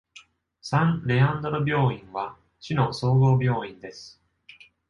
[0.63, 4.19] サン・レアンドロ病院は、市の総合病院です。